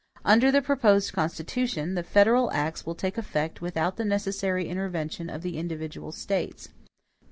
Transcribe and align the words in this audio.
Under 0.25 0.51
the 0.51 0.63
proposed 0.63 1.13
Constitution, 1.13 1.93
the 1.93 2.01
federal 2.01 2.49
acts 2.53 2.87
will 2.87 2.95
take 2.95 3.19
effect 3.19 3.61
without 3.61 3.97
the 3.97 4.03
necessary 4.03 4.67
intervention 4.67 5.29
of 5.29 5.43
the 5.43 5.59
individual 5.59 6.11
States. 6.11 6.69